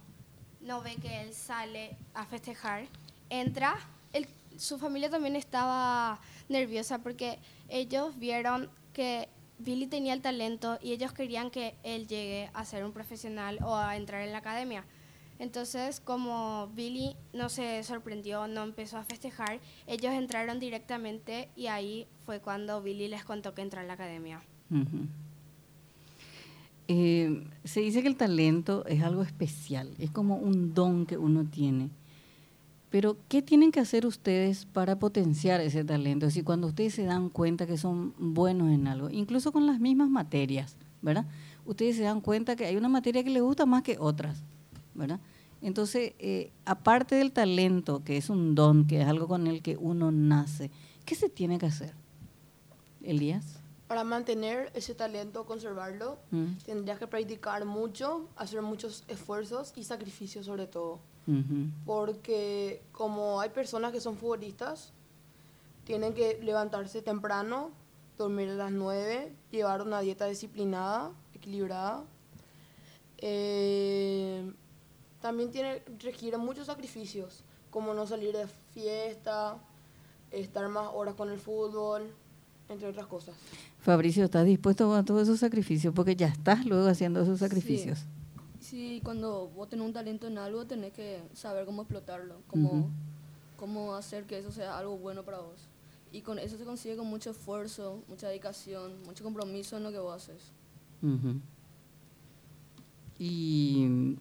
no 0.60 0.82
ve 0.82 0.96
que 0.96 1.22
él 1.22 1.32
sale 1.32 1.96
a 2.14 2.24
festejar, 2.26 2.86
entra, 3.30 3.74
su 4.56 4.78
familia 4.78 5.10
también 5.10 5.36
estaba 5.36 6.20
nerviosa 6.48 6.98
porque 6.98 7.38
ellos 7.68 8.18
vieron 8.18 8.68
que 8.92 9.28
Billy 9.64 9.86
tenía 9.86 10.14
el 10.14 10.22
talento 10.22 10.78
y 10.82 10.92
ellos 10.92 11.12
querían 11.12 11.50
que 11.50 11.74
él 11.82 12.06
llegue 12.06 12.50
a 12.54 12.64
ser 12.64 12.84
un 12.84 12.92
profesional 12.92 13.58
o 13.62 13.76
a 13.76 13.96
entrar 13.96 14.22
en 14.22 14.32
la 14.32 14.38
academia. 14.38 14.84
Entonces, 15.38 16.00
como 16.00 16.68
Billy 16.74 17.16
no 17.32 17.48
se 17.48 17.82
sorprendió, 17.82 18.46
no 18.46 18.62
empezó 18.62 18.98
a 18.98 19.04
festejar, 19.04 19.60
ellos 19.86 20.12
entraron 20.12 20.60
directamente 20.60 21.48
y 21.56 21.66
ahí 21.66 22.06
fue 22.24 22.40
cuando 22.40 22.82
Billy 22.82 23.08
les 23.08 23.24
contó 23.24 23.54
que 23.54 23.62
entró 23.62 23.80
en 23.80 23.88
la 23.88 23.94
academia. 23.94 24.40
Eh, 26.88 27.44
se 27.64 27.80
dice 27.80 28.02
que 28.02 28.08
el 28.08 28.16
talento 28.16 28.84
es 28.86 29.02
algo 29.02 29.22
especial, 29.22 29.94
es 29.98 30.10
como 30.10 30.36
un 30.36 30.74
don 30.74 31.06
que 31.06 31.16
uno 31.16 31.44
tiene. 31.44 31.90
Pero, 32.92 33.16
¿qué 33.28 33.40
tienen 33.40 33.72
que 33.72 33.80
hacer 33.80 34.04
ustedes 34.04 34.66
para 34.66 34.98
potenciar 34.98 35.62
ese 35.62 35.82
talento? 35.82 36.26
Es 36.26 36.34
decir, 36.34 36.44
cuando 36.44 36.66
ustedes 36.66 36.92
se 36.92 37.04
dan 37.04 37.30
cuenta 37.30 37.66
que 37.66 37.78
son 37.78 38.12
buenos 38.18 38.70
en 38.70 38.86
algo, 38.86 39.08
incluso 39.08 39.50
con 39.50 39.66
las 39.66 39.80
mismas 39.80 40.10
materias, 40.10 40.76
¿verdad? 41.00 41.24
Ustedes 41.64 41.96
se 41.96 42.02
dan 42.02 42.20
cuenta 42.20 42.54
que 42.54 42.66
hay 42.66 42.76
una 42.76 42.90
materia 42.90 43.24
que 43.24 43.30
les 43.30 43.42
gusta 43.42 43.64
más 43.64 43.82
que 43.82 43.96
otras, 43.98 44.42
¿verdad? 44.92 45.20
Entonces, 45.62 46.12
eh, 46.18 46.52
aparte 46.66 47.14
del 47.14 47.32
talento, 47.32 48.04
que 48.04 48.18
es 48.18 48.28
un 48.28 48.54
don, 48.54 48.86
que 48.86 49.00
es 49.00 49.08
algo 49.08 49.26
con 49.26 49.46
el 49.46 49.62
que 49.62 49.78
uno 49.78 50.12
nace, 50.12 50.70
¿qué 51.06 51.14
se 51.14 51.30
tiene 51.30 51.58
que 51.58 51.66
hacer? 51.66 51.94
Elías 53.02 53.62
para 53.88 54.04
mantener 54.04 54.70
ese 54.72 54.94
talento, 54.94 55.44
conservarlo, 55.44 56.18
mm. 56.30 56.64
tendrías 56.64 56.98
que 56.98 57.06
practicar 57.06 57.66
mucho, 57.66 58.26
hacer 58.36 58.62
muchos 58.62 59.04
esfuerzos 59.06 59.74
y 59.76 59.84
sacrificios 59.84 60.46
sobre 60.46 60.66
todo. 60.66 61.00
Porque 61.86 62.82
como 62.92 63.40
hay 63.40 63.50
personas 63.50 63.92
que 63.92 64.00
son 64.00 64.16
futbolistas, 64.16 64.92
tienen 65.84 66.14
que 66.14 66.38
levantarse 66.42 67.02
temprano, 67.02 67.70
dormir 68.18 68.50
a 68.50 68.54
las 68.54 68.72
9, 68.72 69.32
llevar 69.50 69.82
una 69.82 70.00
dieta 70.00 70.26
disciplinada, 70.26 71.12
equilibrada. 71.34 72.04
Eh, 73.18 74.52
también 75.20 75.50
tiene, 75.50 75.82
requiere 76.00 76.36
muchos 76.36 76.66
sacrificios, 76.66 77.44
como 77.70 77.94
no 77.94 78.06
salir 78.06 78.36
de 78.36 78.46
fiesta, 78.74 79.58
estar 80.30 80.68
más 80.68 80.88
horas 80.92 81.14
con 81.14 81.30
el 81.30 81.38
fútbol, 81.38 82.10
entre 82.68 82.88
otras 82.88 83.06
cosas. 83.06 83.34
Fabricio, 83.80 84.24
¿estás 84.24 84.44
dispuesto 84.44 84.92
a 84.94 85.04
todos 85.04 85.22
esos 85.22 85.40
sacrificios? 85.40 85.94
Porque 85.94 86.16
ya 86.16 86.28
estás 86.28 86.66
luego 86.66 86.86
haciendo 86.88 87.22
esos 87.22 87.38
sacrificios. 87.38 88.00
Sí, 88.00 88.04
cuando 89.02 89.48
vos 89.54 89.68
tenés 89.68 89.86
un 89.86 89.92
talento 89.92 90.26
en 90.26 90.38
algo, 90.38 90.64
tenés 90.66 90.92
que 90.92 91.20
saber 91.34 91.64
cómo 91.66 91.82
explotarlo, 91.82 92.36
cómo, 92.46 92.90
cómo 93.56 93.94
hacer 93.94 94.24
que 94.24 94.38
eso 94.38 94.50
sea 94.50 94.78
algo 94.78 94.96
bueno 94.98 95.22
para 95.24 95.38
vos. 95.38 95.68
Y 96.12 96.20
con 96.20 96.38
eso 96.38 96.58
se 96.58 96.64
consigue 96.64 96.96
con 96.96 97.06
mucho 97.06 97.30
esfuerzo, 97.30 98.02
mucha 98.08 98.28
dedicación, 98.28 99.02
mucho 99.06 99.24
compromiso 99.24 99.76
en 99.76 99.82
lo 99.82 99.90
que 99.90 99.98
vos 99.98 100.14
haces. 100.14 100.52
Y 103.18 104.16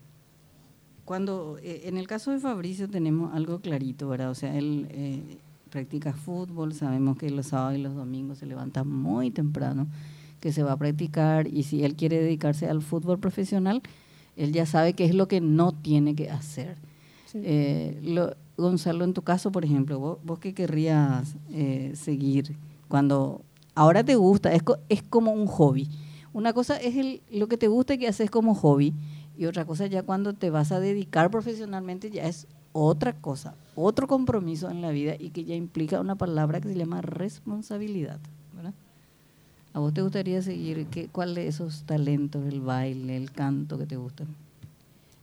cuando, 1.05 1.58
eh, 1.62 1.81
en 1.86 1.98
el 1.98 2.08
caso 2.08 2.31
de 2.31 2.39
Fabricio 2.39 2.89
tenemos 2.89 3.34
algo 3.34 3.60
clarito, 3.60 4.08
¿verdad? 4.08 4.29
O 4.31 4.36
sea, 4.36 4.58
él... 4.58 4.88
Eh, 4.91 5.38
practica 5.72 6.13
fútbol, 6.13 6.74
sabemos 6.74 7.17
que 7.17 7.31
los 7.31 7.48
sábados 7.48 7.79
y 7.79 7.81
los 7.81 7.96
domingos 7.96 8.38
se 8.38 8.46
levanta 8.46 8.84
muy 8.84 9.31
temprano, 9.31 9.88
que 10.39 10.51
se 10.51 10.62
va 10.62 10.74
a 10.74 10.77
practicar 10.77 11.48
y 11.48 11.63
si 11.63 11.84
él 11.84 11.96
quiere 11.96 12.22
dedicarse 12.22 12.67
al 12.67 12.81
fútbol 12.81 13.20
profesional, 13.20 13.81
él 14.35 14.51
ya 14.51 14.65
sabe 14.65 14.93
qué 14.93 15.05
es 15.05 15.15
lo 15.15 15.27
que 15.27 15.41
no 15.41 15.71
tiene 15.71 16.15
que 16.15 16.29
hacer. 16.29 16.77
Eh, 17.33 18.01
Gonzalo, 18.57 19.03
en 19.05 19.13
tu 19.13 19.21
caso, 19.23 19.51
por 19.51 19.65
ejemplo, 19.65 20.00
vos, 20.00 20.17
vos 20.23 20.39
qué 20.39 20.53
querrías 20.53 21.35
eh, 21.50 21.91
seguir 21.95 22.55
cuando 22.88 23.41
ahora 23.73 24.03
te 24.03 24.15
gusta, 24.15 24.53
es, 24.53 24.61
es 24.89 25.01
como 25.03 25.31
un 25.31 25.47
hobby. 25.47 25.89
Una 26.33 26.53
cosa 26.53 26.77
es 26.77 26.95
el, 26.95 27.21
lo 27.31 27.47
que 27.47 27.57
te 27.57 27.67
gusta 27.67 27.93
y 27.93 27.97
que 27.97 28.07
haces 28.07 28.29
como 28.29 28.53
hobby 28.55 28.93
y 29.38 29.45
otra 29.45 29.65
cosa 29.65 29.88
ya 29.88 30.03
cuando 30.03 30.33
te 30.33 30.50
vas 30.50 30.71
a 30.71 30.79
dedicar 30.79 31.31
profesionalmente 31.31 32.09
ya 32.11 32.27
es 32.27 32.47
otra 32.73 33.13
cosa, 33.13 33.55
otro 33.75 34.07
compromiso 34.07 34.69
en 34.69 34.81
la 34.81 34.91
vida 34.91 35.15
y 35.17 35.31
que 35.31 35.43
ya 35.43 35.55
implica 35.55 36.00
una 36.00 36.15
palabra 36.15 36.61
que 36.61 36.69
se 36.69 36.75
llama 36.75 37.01
responsabilidad. 37.01 38.19
¿A 39.74 39.80
vos 39.80 39.94
te 39.94 40.01
gustaría 40.01 40.42
seguir? 40.42 40.86
Qué, 40.88 41.08
¿Cuál 41.08 41.36
de 41.36 41.48
esos 41.48 41.84
talentos, 41.84 42.46
el 42.46 42.62
baile, 42.62 43.16
el 43.16 43.32
canto 43.32 43.78
que 43.78 43.86
te 43.86 43.96
gustan? 43.96 44.28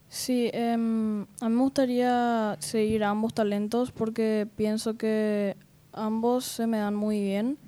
Sí, 0.09 0.51
em, 0.55 1.27
a 1.41 1.49
mí 1.51 1.55
me 1.55 1.63
gustaría 1.63 2.57
seguir 2.61 3.05
ambos 3.05 3.35
talentos 3.35 3.93
porque 3.93 4.49
pienso 4.57 4.97
que 4.97 5.55
ambos 5.93 6.47
se 6.47 6.67
me 6.67 6.79
dan 6.79 6.95
muy 6.95 7.21
bien 7.21 7.59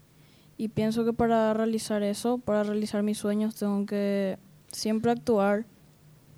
y 0.57 0.69
pienso 0.69 1.05
que 1.05 1.13
para 1.13 1.53
realizar 1.53 2.03
eso, 2.03 2.39
para 2.39 2.63
realizar 2.63 3.03
mis 3.03 3.19
sueños, 3.19 3.57
tengo 3.57 3.85
que 3.85 4.39
siempre 4.73 5.11
actuar 5.11 5.67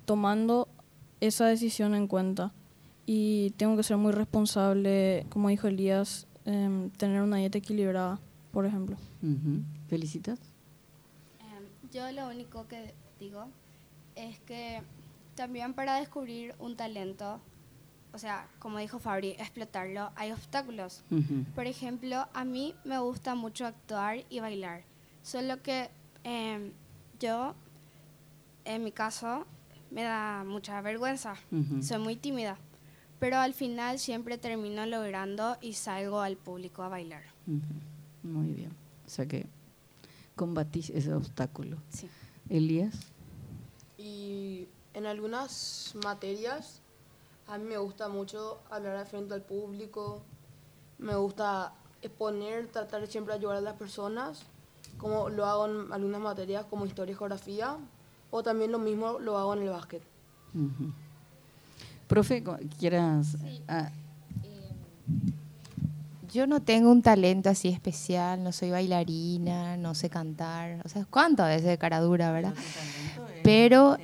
tomando 0.05 0.67
esa 1.21 1.47
decisión 1.47 1.95
en 1.95 2.07
cuenta 2.07 2.53
y 3.05 3.51
tengo 3.51 3.77
que 3.77 3.83
ser 3.83 3.95
muy 3.95 4.11
responsable, 4.11 5.25
como 5.29 5.49
dijo 5.49 5.67
Elías, 5.67 6.27
em, 6.45 6.89
tener 6.91 7.21
una 7.21 7.37
dieta 7.37 7.57
equilibrada, 7.57 8.19
por 8.53 8.65
ejemplo. 8.65 8.95
¿Felicitas? 9.89 10.39
Em, 11.39 11.91
yo 11.91 12.09
lo 12.11 12.29
único 12.29 12.67
que 12.67 12.93
digo 13.19 13.47
es 14.15 14.39
que 14.41 14.81
también 15.35 15.73
para 15.73 15.99
descubrir 15.99 16.53
un 16.59 16.77
talento, 16.77 17.41
o 18.13 18.19
sea, 18.19 18.47
como 18.59 18.77
dijo 18.77 18.99
Fabri, 18.99 19.31
explotarlo, 19.31 20.11
hay 20.15 20.31
obstáculos. 20.31 21.03
Por 21.55 21.65
ejemplo, 21.65 22.27
a 22.33 22.45
mí 22.45 22.75
me 22.85 22.99
gusta 22.99 23.33
mucho 23.33 23.65
actuar 23.65 24.23
y 24.29 24.39
bailar, 24.39 24.83
solo 25.23 25.61
que 25.63 25.89
em, 26.23 26.71
yo, 27.19 27.55
en 28.65 28.83
mi 28.83 28.91
caso, 28.91 29.47
me 29.89 30.03
da 30.03 30.43
mucha 30.45 30.79
vergüenza, 30.81 31.35
soy 31.81 31.97
muy 31.97 32.15
tímida 32.15 32.57
pero 33.23 33.37
al 33.37 33.53
final 33.53 33.99
siempre 33.99 34.37
termino 34.37 34.85
logrando 34.85 35.55
y 35.61 35.75
salgo 35.75 36.19
al 36.19 36.35
público 36.35 36.83
a 36.83 36.89
bailar. 36.89 37.23
Muy 38.23 38.53
bien. 38.53 38.71
O 39.05 39.09
sea 39.09 39.25
que 39.27 39.45
combatís 40.35 40.89
ese 40.89 41.13
obstáculo. 41.13 41.77
Sí. 41.89 42.09
Elías. 42.49 42.95
Y 43.97 44.67
en 44.93 45.05
algunas 45.05 45.93
materias 46.03 46.81
a 47.47 47.57
mí 47.57 47.65
me 47.65 47.77
gusta 47.77 48.09
mucho 48.09 48.59
hablar 48.69 49.05
frente 49.05 49.33
al 49.33 49.41
público, 49.41 50.21
me 50.97 51.15
gusta 51.15 51.73
exponer, 52.01 52.67
tratar 52.67 53.05
siempre 53.07 53.33
de 53.33 53.39
ayudar 53.39 53.57
a 53.57 53.61
las 53.61 53.75
personas, 53.75 54.43
como 54.97 55.29
lo 55.29 55.45
hago 55.45 55.65
en 55.67 55.91
algunas 55.91 56.21
materias 56.21 56.65
como 56.69 56.85
historia 56.85 57.13
y 57.13 57.17
geografía, 57.17 57.77
o 58.31 58.43
también 58.43 58.71
lo 58.71 58.79
mismo 58.79 59.19
lo 59.19 59.37
hago 59.37 59.53
en 59.53 59.63
el 59.63 59.69
básquet. 59.69 60.01
Profe, 62.07 62.43
¿quieras...? 62.79 63.35
Sí. 63.39 63.61
Ah. 63.67 63.91
Yo 66.33 66.47
no 66.47 66.61
tengo 66.61 66.91
un 66.91 67.03
talento 67.03 67.49
así 67.49 67.69
especial, 67.69 68.43
no 68.43 68.51
soy 68.51 68.71
bailarina, 68.71 69.77
no 69.77 69.93
sé 69.93 70.09
cantar. 70.09 70.81
O 70.83 70.89
sea, 70.89 71.05
¿cuántas 71.05 71.47
veces 71.47 71.65
de 71.65 71.77
cara 71.77 71.99
dura, 71.99 72.31
verdad? 72.31 72.55
Pero, 73.43 73.97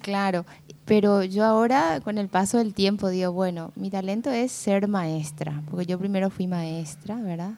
claro, 0.00 0.44
pero 0.84 1.22
yo 1.22 1.44
ahora 1.44 2.00
con 2.02 2.18
el 2.18 2.28
paso 2.28 2.58
del 2.58 2.74
tiempo 2.74 3.08
digo, 3.08 3.32
bueno, 3.32 3.70
mi 3.76 3.88
talento 3.88 4.30
es 4.30 4.50
ser 4.50 4.88
maestra, 4.88 5.62
porque 5.70 5.86
yo 5.86 5.98
primero 5.98 6.28
fui 6.28 6.48
maestra, 6.48 7.16
¿verdad? 7.16 7.52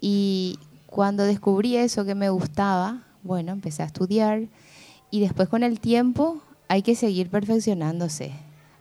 Y 0.00 0.58
cuando 0.86 1.22
descubrí 1.22 1.76
eso 1.76 2.04
que 2.04 2.16
me 2.16 2.28
gustaba, 2.28 3.04
bueno, 3.22 3.52
empecé 3.52 3.84
a 3.84 3.86
estudiar 3.86 4.48
y 5.12 5.20
después 5.20 5.48
con 5.48 5.62
el 5.62 5.78
tiempo 5.78 6.42
hay 6.66 6.82
que 6.82 6.96
seguir 6.96 7.30
perfeccionándose 7.30 8.32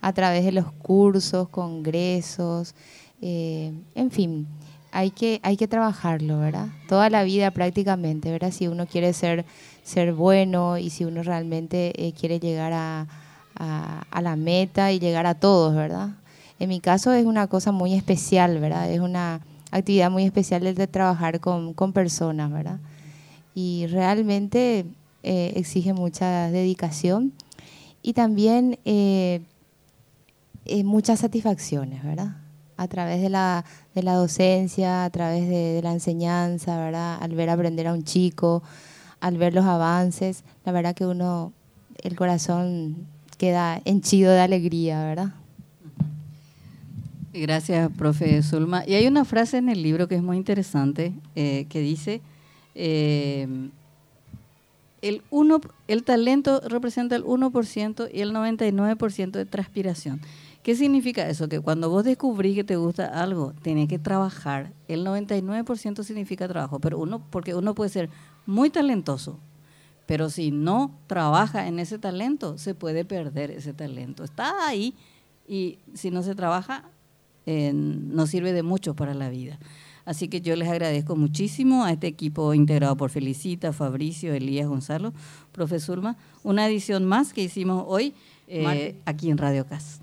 a 0.02 0.14
través 0.14 0.46
de 0.46 0.52
los 0.52 0.72
cursos, 0.72 1.50
congresos, 1.50 2.76
eh, 3.22 3.74
en 3.96 4.12
fin, 4.12 4.48
hay 4.92 5.12
que, 5.12 5.40
hay 5.44 5.58
que 5.58 5.68
trabajarlo, 5.68 6.40
¿verdad? 6.40 6.68
Toda 6.88 7.10
la 7.10 7.24
vida 7.24 7.52
prácticamente, 7.52 8.32
¿verdad? 8.32 8.52
Si 8.52 8.68
uno 8.68 8.86
quiere 8.86 9.14
ser, 9.14 9.46
ser 9.84 10.14
bueno 10.14 10.78
y 10.78 10.90
si 10.90 11.06
uno 11.06 11.24
realmente 11.24 11.94
eh, 11.96 12.14
quiere 12.14 12.40
llegar 12.40 12.74
a, 12.74 13.08
la 14.22 14.36
meta 14.36 14.92
y 14.92 15.00
llegar 15.00 15.26
a 15.26 15.36
todos, 15.36 15.76
¿verdad? 15.76 16.10
En 16.60 16.70
mi 16.70 16.80
caso 16.80 17.12
es 17.12 17.26
una 17.26 17.48
cosa 17.48 17.72
muy 17.72 17.96
especial, 17.96 18.60
¿verdad? 18.60 18.92
Es 18.92 19.00
una 19.00 19.42
actividad 19.72 20.12
muy 20.12 20.24
especial 20.26 20.66
el 20.68 20.76
de 20.76 20.88
trabajar 20.88 21.40
con, 21.40 21.74
personas, 21.94 22.52
¿verdad? 22.52 22.80
Y 23.56 23.88
realmente 23.88 24.86
eh, 25.24 25.54
exige 25.56 25.94
mucha 25.94 26.52
dedicación 26.52 27.34
y 28.04 28.14
también 28.14 28.78
muchas 30.84 31.20
satisfacciones, 31.20 32.04
¿verdad? 32.04 32.36
A 32.78 32.88
través 32.88 33.22
de 33.22 33.30
la, 33.30 33.66
de 33.96 34.04
la 34.04 34.14
docencia, 34.14 35.04
a 35.04 35.10
través 35.10 35.50
de, 35.50 35.82
la 35.84 35.92
enseñanza, 35.92 36.78
¿verdad? 36.78 37.18
Al 37.20 37.34
ver 37.34 37.50
aprender 37.50 37.88
a 37.88 37.94
un 37.94 38.04
chico, 38.04 38.64
al 39.20 39.38
ver 39.38 39.54
los 39.54 39.66
avances, 39.66 40.44
la 40.64 40.72
verdad 40.72 40.96
que 40.96 41.06
uno, 41.06 41.52
el 42.04 42.16
corazón 42.16 43.08
queda 43.38 43.82
henchido 43.86 44.32
de 44.32 44.40
alegría, 44.40 45.04
¿verdad? 45.04 45.34
Gracias, 47.34 47.92
profe 47.98 48.42
Zulma. 48.42 48.84
Y 48.88 48.94
hay 48.94 49.08
una 49.08 49.26
frase 49.26 49.58
en 49.58 49.70
el 49.70 49.84
libro 49.84 50.08
que 50.08 50.16
es 50.16 50.24
muy 50.24 50.38
interesante, 50.38 51.14
eh, 51.36 51.66
que 51.70 51.82
dice, 51.82 52.22
eh, 52.74 53.48
el, 55.02 55.22
uno, 55.30 55.62
el 55.88 56.04
talento 56.04 56.62
representa 56.68 57.16
el 57.16 57.24
1% 57.24 58.10
y 58.12 58.22
el 58.22 58.34
99% 58.34 59.32
de 59.32 59.46
transpiración. 59.46 60.22
¿Qué 60.68 60.76
significa 60.76 61.30
eso? 61.30 61.48
Que 61.48 61.62
cuando 61.62 61.90
vos 61.90 62.04
descubrís 62.04 62.54
que 62.54 62.66
te 62.66 62.76
gusta 62.76 63.06
algo, 63.06 63.54
tenés 63.62 63.88
que 63.88 64.00
trabajar. 64.00 64.74
El 64.90 65.06
99% 65.06 66.04
significa 66.04 66.46
trabajo, 66.46 66.82
pero 66.82 67.00
uno, 67.00 67.24
porque 67.30 67.56
uno 67.56 67.74
puede 67.74 67.90
ser 67.90 68.10
muy 68.46 68.70
talentoso, 68.70 69.40
pero 70.08 70.30
si 70.30 70.52
no 70.52 70.92
trabaja 71.08 71.70
en 71.70 71.80
ese 71.80 72.00
talento, 72.00 72.58
se 72.58 72.76
puede 72.76 73.06
perder 73.06 73.50
ese 73.50 73.74
talento. 73.74 74.26
Está 74.26 74.68
ahí 74.68 74.94
y 75.48 75.80
si 75.94 76.12
no 76.12 76.22
se 76.22 76.36
trabaja, 76.36 76.84
eh, 77.46 77.72
no 77.74 78.28
sirve 78.28 78.52
de 78.52 78.62
mucho 78.62 78.94
para 78.94 79.14
la 79.14 79.30
vida. 79.30 79.58
Así 80.04 80.28
que 80.28 80.42
yo 80.42 80.54
les 80.58 80.68
agradezco 80.68 81.16
muchísimo 81.16 81.86
a 81.86 81.94
este 81.94 82.08
equipo 82.08 82.54
integrado 82.54 82.98
por 82.98 83.10
Felicita, 83.10 83.72
Fabricio, 83.72 84.34
Elías, 84.34 84.68
Gonzalo, 84.68 85.14
profesor 85.54 86.02
Una 86.44 86.68
edición 86.68 87.06
más 87.06 87.32
que 87.32 87.42
hicimos 87.42 87.86
hoy 87.88 88.14
eh, 88.50 89.00
aquí 89.06 89.30
en 89.30 89.38
Radio 89.38 89.66
CAS. 89.66 90.02